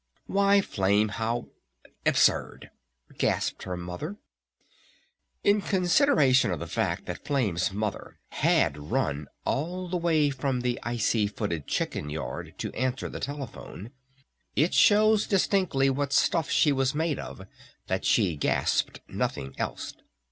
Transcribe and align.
"Why, 0.25 0.61
Flame; 0.61 1.09
how 1.09 1.49
absurd!" 2.07 2.71
gasped 3.19 3.61
her 3.65 3.77
mother. 3.77 4.17
In 5.43 5.61
consideration 5.61 6.49
of 6.49 6.59
the 6.59 6.65
fact 6.65 7.05
that 7.05 7.23
Flame's 7.23 7.71
mother 7.71 8.17
had 8.29 8.89
run 8.91 9.27
all 9.45 9.87
the 9.89 9.97
way 9.97 10.31
from 10.31 10.61
the 10.61 10.79
icy 10.81 11.27
footed 11.27 11.67
chicken 11.67 12.09
yard 12.09 12.55
to 12.57 12.73
answer 12.73 13.09
the 13.09 13.19
telephone 13.19 13.91
it 14.55 14.73
shows 14.73 15.27
distinctly 15.27 15.87
what 15.91 16.13
stuff 16.13 16.49
she 16.49 16.71
was 16.71 16.95
made 16.95 17.19
of 17.19 17.43
that 17.85 18.03
she 18.03 18.35
gasped 18.35 19.01
nothing 19.07 19.53
else. 19.59 19.93